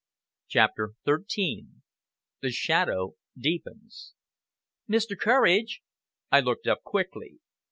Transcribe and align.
CHAPTER 0.47 0.93
XIII 1.05 1.67
THE 2.41 2.49
SHADOW 2.49 3.17
DEEPENS 3.37 4.15
"Mr. 4.89 5.15
Courage!" 5.15 5.83
I 6.31 6.39
looked 6.39 6.65
up 6.65 6.81
quickly. 6.81 7.37